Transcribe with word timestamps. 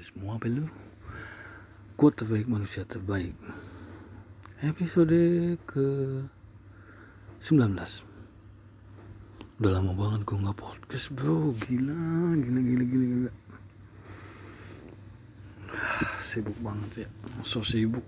semua 0.00 0.40
lu? 0.48 0.64
Quote 1.92 2.24
terbaik 2.24 2.48
manusia 2.48 2.88
terbaik. 2.88 3.36
Episode 4.64 5.60
ke 5.68 5.86
19 7.36 8.08
udah 9.60 9.76
lama 9.76 9.92
banget 9.92 10.24
gue 10.24 10.40
nggak 10.40 10.56
podcast 10.56 11.12
bro. 11.12 11.52
Gila 11.52 12.32
gila 12.32 12.60
gila 12.64 12.84
gila, 12.88 13.06
gila. 13.12 13.32
sibuk 16.32 16.56
banget 16.64 17.04
ya. 17.04 17.08
So 17.44 17.60
sibuk. 17.60 18.04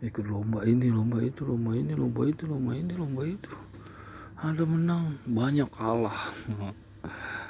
Ikut 0.00 0.24
lomba 0.24 0.64
ini 0.64 0.88
lomba 0.88 1.20
itu 1.20 1.44
lomba 1.44 1.76
ini 1.76 1.92
lomba 1.92 2.24
itu 2.24 2.48
lomba 2.48 2.72
ini 2.72 2.92
lomba 2.96 3.28
itu. 3.28 3.52
Ada 4.40 4.64
menang. 4.64 5.20
Banyak 5.28 5.68
kalah 5.68 6.16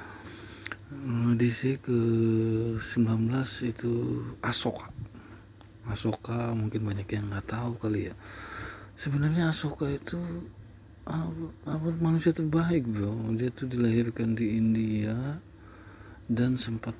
DC 1.34 1.82
ke 1.82 1.98
19 2.78 2.80
itu 3.68 3.92
Asoka. 4.40 4.88
Asoka 5.84 6.54
mungkin 6.56 6.86
banyak 6.86 7.08
yang 7.10 7.28
nggak 7.28 7.50
tahu 7.50 7.76
kali 7.76 8.08
ya. 8.08 8.14
Sebenarnya 8.94 9.50
Asoka 9.50 9.90
itu 9.90 10.16
apa, 11.04 11.90
manusia 12.00 12.32
terbaik 12.32 12.88
bro. 12.88 13.12
Dia 13.36 13.52
tuh 13.52 13.68
dilahirkan 13.68 14.32
di 14.32 14.56
India 14.56 15.42
dan 16.30 16.56
sempat 16.56 16.96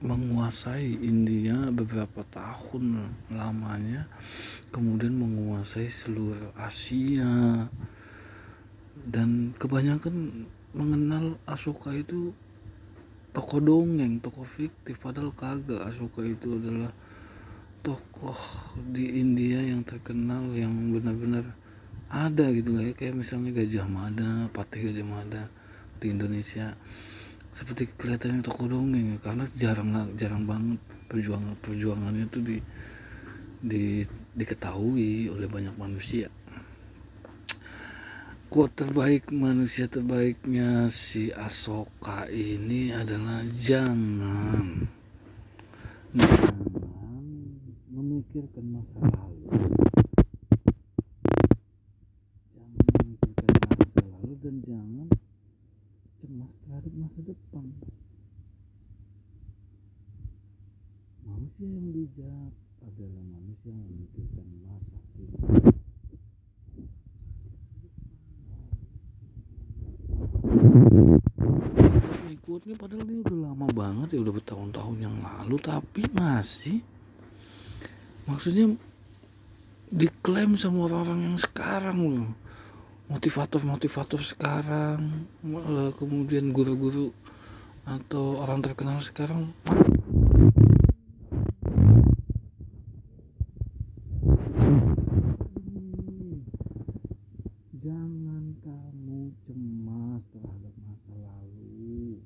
menguasai 0.00 1.00
India 1.04 1.72
beberapa 1.72 2.20
tahun 2.28 3.08
lamanya 3.32 4.04
kemudian 4.72 5.16
menguasai 5.16 5.88
seluruh 5.88 6.56
Asia. 6.56 7.68
Dan 9.06 9.54
kebanyakan 9.60 10.48
mengenal 10.72 11.36
Asoka 11.46 11.94
itu 11.94 12.32
tokoh 13.36 13.60
dongeng 13.60 14.16
tokoh 14.24 14.48
fiktif. 14.48 14.96
Padahal 14.96 15.36
kagak 15.36 15.84
Asoka 15.84 16.24
itu 16.24 16.56
adalah 16.56 16.88
tokoh 17.84 18.40
di 18.80 19.20
India 19.20 19.60
yang 19.60 19.84
terkenal 19.84 20.48
yang 20.56 20.72
benar-benar 20.96 21.44
ada 22.08 22.48
gitu 22.56 22.72
lah 22.72 22.88
ya. 22.88 22.92
Kayak 22.96 23.20
misalnya 23.20 23.52
Gajah 23.52 23.86
Mada 23.92 24.48
Patih 24.56 24.88
Gajah 24.88 25.04
Mada 25.04 25.42
di 26.00 26.16
Indonesia. 26.16 26.72
Seperti 27.52 27.92
kelihatannya 27.92 28.40
tokoh 28.40 28.72
dongeng 28.72 29.12
ya 29.12 29.18
karena 29.20 29.44
jarang 29.52 29.92
jarang 30.16 30.48
banget 30.48 30.80
perjuangan 31.12 31.56
perjuangannya 31.60 32.24
tuh 32.32 32.42
di, 32.44 32.56
di 33.60 34.04
diketahui 34.36 35.32
oleh 35.32 35.48
banyak 35.48 35.76
manusia 35.76 36.28
quote 38.56 38.88
terbaik 38.88 39.28
manusia 39.36 39.84
terbaiknya 39.84 40.88
si 40.88 41.28
Asoka 41.28 42.24
ini 42.32 42.88
adalah 42.88 43.44
jangan 43.52 44.88
jangan 46.16 47.20
memikirkan 47.92 48.64
masa 48.72 48.96
lalu. 49.12 49.60
Jangan 52.56 52.84
memikirkan 52.96 53.48
masa 53.60 54.00
lalu 54.08 54.32
dan 54.40 54.54
jangan 54.64 55.08
cemas 56.24 56.52
terhadap 56.64 56.92
masa 56.96 57.20
depan. 57.28 57.64
Manusia 61.28 61.66
yang 61.68 61.88
bijak 61.92 62.52
adalah 62.88 63.24
manusia 63.36 63.68
yang 63.68 63.84
memikirkan 63.84 64.48
masa 64.64 64.96
kini 65.12 65.75
ini 72.64 72.74
padahal 72.78 73.04
ini 73.04 73.20
udah 73.20 73.38
lama 73.52 73.66
banget 73.68 74.16
ya 74.16 74.24
udah 74.24 74.34
bertahun-tahun 74.40 74.96
yang 75.02 75.16
lalu 75.20 75.56
tapi 75.60 76.02
masih. 76.16 76.80
Maksudnya 78.24 78.72
diklaim 79.92 80.56
sama 80.56 80.88
orang-orang 80.88 81.20
yang 81.32 81.38
sekarang 81.38 81.98
loh. 82.00 82.30
Motivator-motivator 83.12 84.18
sekarang 84.24 85.28
eh, 85.44 85.90
kemudian 85.94 86.50
guru-guru 86.50 87.12
atau 87.86 88.42
orang 88.42 88.58
terkenal 88.66 88.98
sekarang 88.98 89.54
jangan 97.78 98.42
kamu 98.58 99.30
cemas 99.46 100.22
terhadap 100.34 100.74
masa 100.82 101.14
lalu 101.14 102.18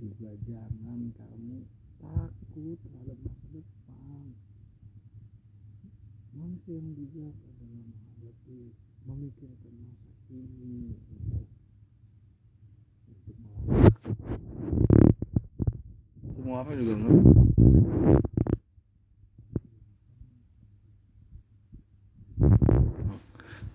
juga 0.00 0.32
jangan 0.48 1.12
kamu 1.12 1.60
takut 2.00 2.80
terhadap 2.80 3.18
masa 3.20 3.46
depan 3.52 4.24
yang 6.64 6.96
bijak 6.96 7.28
adalah 7.28 7.76
menghadapi 7.76 8.72
memikirkan 9.04 9.74
masa 9.84 10.08
kini 10.24 10.96
untuk 10.96 11.44
semua 16.32 16.64
apa 16.64 16.72
juga 16.72 16.94
ngerti 16.96 17.32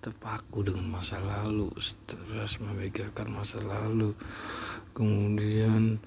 terpaku 0.02 0.60
dengan 0.66 0.90
masa 0.90 1.22
lalu 1.22 1.70
terus 2.10 2.58
memikirkan 2.58 3.30
masa 3.30 3.62
lalu 3.62 4.18
kemudian 4.98 6.02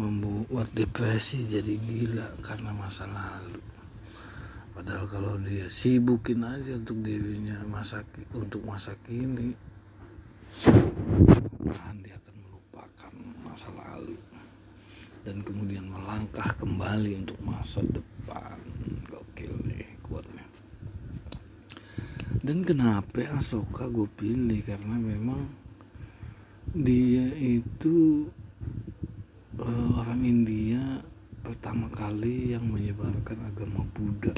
membuat 0.00 0.72
depresi 0.72 1.44
jadi 1.44 1.76
gila 1.76 2.40
karena 2.40 2.72
masa 2.72 3.04
lalu 3.04 3.71
padahal 4.72 5.04
kalau 5.08 5.34
dia 5.40 5.68
sibukin 5.68 6.44
aja 6.44 6.76
untuk 6.80 7.04
dirinya 7.04 7.60
masa 7.68 8.02
untuk 8.32 8.64
masa 8.64 8.96
kini 9.04 9.52
dia 12.02 12.14
akan 12.18 12.36
melupakan 12.46 13.12
masa 13.42 13.68
lalu. 13.72 14.18
Dan 15.22 15.42
kemudian 15.46 15.86
melangkah 15.86 16.46
kembali 16.58 17.22
untuk 17.22 17.38
masa 17.46 17.78
depan. 17.82 18.58
Gokil 19.06 19.54
nih 19.70 19.86
kuatnya. 20.02 20.46
Dan 22.42 22.66
kenapa 22.66 23.22
Asoka 23.38 23.86
gue 23.86 24.10
pilih? 24.18 24.66
Karena 24.66 24.98
memang 24.98 25.46
dia 26.74 27.26
itu 27.38 28.26
uh, 29.62 29.88
orang 30.02 30.26
India 30.26 31.06
pertama 31.42 31.86
kali 31.90 32.54
yang 32.54 32.66
menyebarkan 32.66 33.46
agama 33.46 33.86
Buddha 33.94 34.34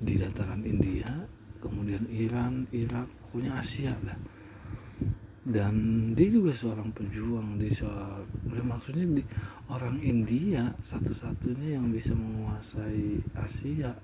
di 0.00 0.14
dataran 0.20 0.62
India 0.62 1.08
kemudian 1.60 2.06
Iran 2.12 2.68
Irak 2.70 3.08
pokoknya 3.26 3.58
Asia 3.58 3.92
lah. 4.06 4.18
Dan 5.46 6.10
dia 6.18 6.26
juga 6.26 6.50
seorang 6.50 6.90
pejuang 6.90 7.54
di 7.54 7.70
soal 7.70 8.26
maksudnya 8.50 9.06
di 9.06 9.22
orang 9.70 10.02
India 10.02 10.74
satu-satunya 10.82 11.78
yang 11.78 11.86
bisa 11.94 12.18
menguasai 12.18 13.22
Asia 13.38 13.94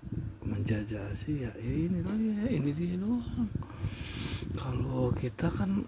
menjajah 0.47 1.11
Asia. 1.11 1.51
Ya 1.59 1.73
ini 1.75 1.99
lagi 1.99 2.31
ya 2.31 2.47
ini 2.47 2.71
dia 2.71 2.95
doang. 2.95 3.51
Kalau 4.55 5.11
kita 5.19 5.51
kan 5.51 5.83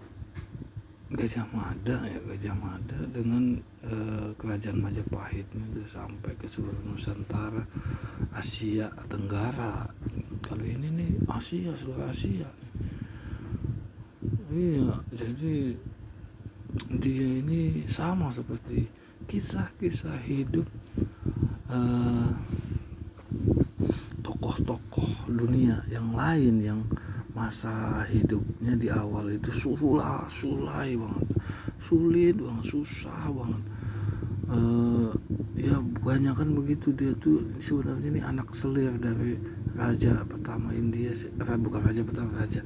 Gajah 1.15 1.47
Mada 1.55 1.97
ya 2.03 2.19
Gajah 2.27 2.55
Mada 2.59 2.99
dengan 3.09 3.55
eh, 3.87 4.29
kerajaan 4.35 4.83
Majapahit 4.83 5.47
itu 5.47 5.81
sampai 5.87 6.35
ke 6.35 6.45
seluruh 6.45 6.75
Nusantara 6.83 7.63
Asia 8.35 8.91
Tenggara. 9.07 9.87
Kalau 10.43 10.67
ini 10.67 10.91
nih 10.91 11.11
Asia 11.31 11.71
seluruh 11.71 12.05
Asia. 12.11 12.51
Iya 14.51 14.99
jadi 15.15 15.75
dia 16.99 17.27
ini 17.39 17.87
sama 17.87 18.27
seperti 18.29 18.87
kisah-kisah 19.25 20.19
hidup 20.27 20.67
tokoh-tokoh 24.21 25.09
uh, 25.09 25.31
dunia 25.31 25.81
yang 25.89 26.13
lain 26.13 26.61
yang 26.61 26.79
masa 27.35 27.99
hidupnya 28.07 28.79
di 28.79 28.87
awal 28.87 29.27
itu 29.27 29.51
sulah 29.51 30.23
sulai 30.31 30.95
banget. 30.95 31.27
Sulit 31.83 32.39
banget 32.39 32.65
susah 32.71 33.27
banget. 33.35 33.63
Uh, 34.45 35.11
ya 35.59 35.75
banyak 35.99 36.31
kan 36.31 36.49
begitu. 36.55 36.95
Dia 36.95 37.11
tuh 37.19 37.43
sebenarnya 37.59 38.07
ini 38.07 38.21
anak 38.23 38.55
selir 38.55 38.95
dari 38.95 39.35
raja 39.75 40.23
pertama 40.23 40.71
India 40.71 41.11
eh, 41.11 41.59
bukan 41.59 41.83
raja 41.83 41.99
pertama 42.07 42.31
raja 42.39 42.63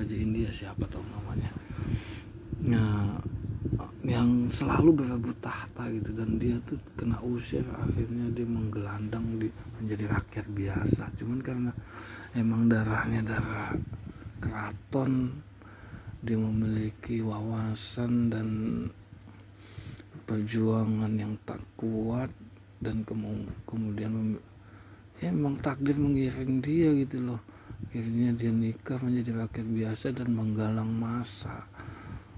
raja 0.00 0.16
India 0.16 0.48
siapa 0.48 0.88
tahu 0.88 1.04
namanya. 1.12 1.52
Nah 2.72 3.20
yang 4.06 4.48
selalu 4.48 5.04
berebut 5.04 5.36
tahta 5.44 5.92
gitu. 5.92 6.16
Dan 6.16 6.40
dia 6.40 6.56
tuh 6.64 6.80
kena 6.96 7.20
usir 7.20 7.68
akhirnya 7.68 8.32
dia 8.32 8.48
menggelandang 8.48 9.36
di 9.36 9.52
menjadi 9.76 10.08
rakyat 10.08 10.46
biasa. 10.48 11.12
Cuman 11.20 11.44
karena 11.44 11.72
emang 12.32 12.70
darahnya 12.70 13.20
darah 13.20 13.76
keraton 14.40 15.42
dia 16.26 16.36
memiliki 16.40 17.22
wawasan 17.22 18.32
dan 18.32 18.48
perjuangan 20.26 21.12
yang 21.14 21.38
tak 21.46 21.62
kuat 21.78 22.32
dan 22.82 23.06
kemudian 23.62 24.36
ya 25.22 25.30
memang 25.32 25.56
takdir 25.62 25.96
mengiring 25.96 26.60
dia 26.60 26.90
gitu 26.98 27.22
loh. 27.22 27.40
Akhirnya 27.88 28.34
dia 28.34 28.50
nikah 28.50 28.98
menjadi 29.00 29.46
rakyat 29.46 29.68
biasa 29.70 30.06
dan 30.12 30.28
menggalang 30.34 30.90
masa. 30.90 31.64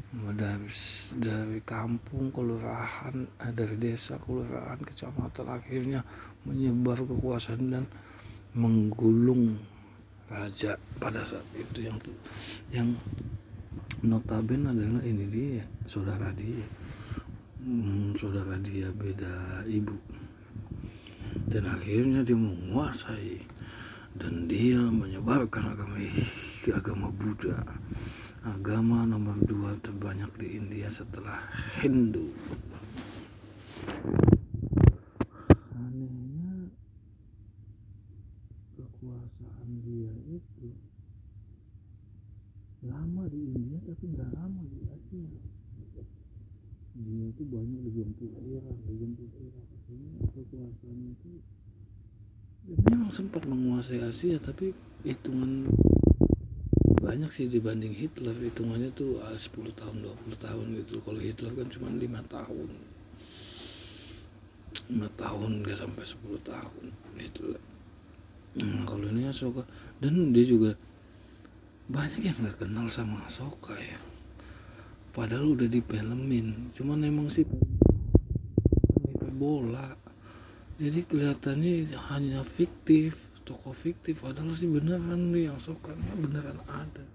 Dari, 0.09 0.73
dari 1.21 1.61
kampung 1.69 2.33
kelurahan 2.33 3.29
eh, 3.45 3.53
dari 3.53 3.77
desa 3.77 4.17
kelurahan 4.17 4.81
kecamatan 4.81 5.47
akhirnya 5.53 6.01
menyebar 6.49 7.05
kekuasaan 7.05 7.69
dan 7.69 7.85
menggulung 8.57 9.61
raja 10.29 10.77
pada 11.01 11.21
saat 11.25 11.45
itu 11.57 11.89
yang 11.89 11.99
yang 12.73 12.89
notabene 14.05 14.71
adalah 14.71 15.03
ini 15.03 15.25
dia 15.29 15.65
saudara 15.89 16.31
dia. 16.37 16.65
Hmm, 17.59 18.15
saudara 18.15 18.55
dia 18.61 18.93
beda 18.93 19.65
ibu. 19.67 19.97
Dan 21.49 21.69
akhirnya 21.69 22.25
dia 22.25 22.37
menguasai 22.37 23.41
dan 24.17 24.49
dia 24.49 24.79
menyebarkan 24.79 25.73
agama 25.77 25.97
agama 26.69 27.09
Buddha. 27.13 27.59
Agama 28.45 29.05
nomor 29.05 29.37
dua 29.45 29.75
terbanyak 29.83 30.31
di 30.39 30.47
India 30.57 30.89
setelah 30.89 31.43
Hindu 31.83 32.33
anehnya 35.75 36.69
kekuasaan 38.77 39.71
dia 39.87 40.13
itu 40.29 40.69
lama 42.85 43.25
di 43.31 43.41
India 43.55 43.78
tapi 43.89 44.05
nggak 44.05 44.31
lama 44.37 44.61
di 44.69 44.79
Asia 44.85 45.33
dia 46.99 47.25
itu 47.33 47.43
banyak 47.49 47.81
digempur 47.89 48.29
Iran 48.45 48.77
digempur 48.85 49.33
Iran 49.33 49.65
akhirnya 49.73 50.13
kekuasaan 50.37 50.99
itu 51.17 51.31
ya 52.69 52.77
memang 52.93 53.09
sempat 53.17 53.49
menguasai 53.49 54.05
Asia 54.05 54.37
tapi 54.45 54.77
hitungan 55.09 55.73
banyak 57.09 57.31
sih 57.33 57.49
dibanding 57.49 57.97
Hitler. 57.97 58.37
Hitungannya 58.37 58.93
tuh 58.93 59.17
10 59.17 59.25
ah, 59.25 59.73
tahun 59.81 59.97
20 60.05 60.45
tahun 60.45 60.67
gitu. 60.77 61.01
Kalau 61.01 61.17
Hitler 61.17 61.57
kan 61.57 61.69
cuma 61.73 61.89
lima 61.89 62.21
tahun. 62.29 62.69
Lima 64.93 65.09
tahun 65.17 65.65
gak 65.65 65.79
sampai 65.89 66.05
10 66.05 66.37
tahun 66.45 66.85
Hitler. 67.17 67.61
Nah, 68.61 68.85
kalau 68.85 69.09
ini 69.09 69.25
Asoka 69.25 69.65
dan 70.05 70.37
dia 70.37 70.45
juga 70.45 70.77
banyak 71.89 72.21
yang 72.21 72.37
nggak 72.37 72.61
kenal 72.61 72.87
sama 72.93 73.25
Asoka 73.25 73.73
ya. 73.73 73.97
Padahal 75.17 75.57
udah 75.57 75.69
dipelemin 75.73 76.77
cuman 76.77 77.01
emang 77.09 77.33
sih 77.33 77.49
bola. 79.39 79.97
Jadi 80.79 81.03
kelihatannya 81.09 81.91
hanya 82.13 82.45
fiktif 82.45 83.17
tokoh 83.49 83.73
fiktif 83.73 84.21
padahal 84.21 84.53
sih 84.53 84.69
beneran 84.69 85.33
nih 85.33 85.49
yang 85.49 85.57
Asoka 85.57 85.97
beneran 86.21 86.61
ada. 86.69 87.07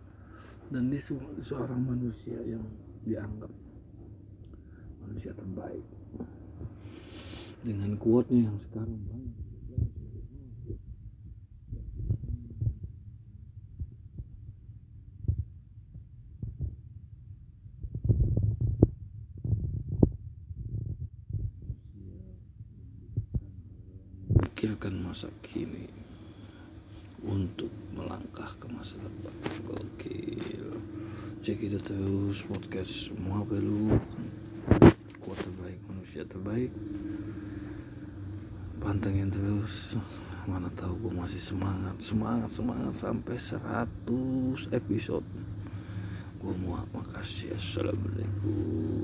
Dan 0.74 0.90
dia 0.90 1.06
seorang 1.46 1.86
manusia 1.86 2.42
yang 2.42 2.66
dianggap 3.06 3.54
manusia 5.06 5.38
terbaik. 5.38 5.86
Dengan 7.62 7.94
kuatnya 8.02 8.50
yang 8.50 8.58
sekarang 8.68 9.00
banyak 24.64 24.80
memikirkan 24.80 24.96
masa 25.04 25.28
kini 25.44 25.92
untuk 27.28 27.68
melangkah 27.92 28.48
ke 28.64 28.68
masa 28.72 28.96
depan. 28.96 29.36
Gokil. 29.68 30.80
Cek 31.44 31.60
itu 31.68 31.80
terus 31.84 32.48
podcast 32.48 33.12
semua 33.12 33.44
perlu. 33.44 34.00
Kuat 35.20 35.36
terbaik 35.44 35.84
manusia 35.92 36.24
terbaik. 36.24 36.72
Pantengin 38.80 39.28
terus. 39.28 40.00
Mana 40.48 40.72
tahu 40.72 40.96
gue 40.96 41.12
masih 41.12 41.44
semangat 41.44 42.00
semangat 42.00 42.48
semangat 42.56 42.96
sampai 42.96 43.36
100 43.36 44.72
episode. 44.72 45.28
Gue 46.40 46.56
mau 46.64 46.80
makasih. 46.96 47.52
Assalamualaikum 47.52 49.03